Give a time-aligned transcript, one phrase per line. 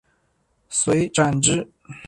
[0.67, 1.69] 遂斩之。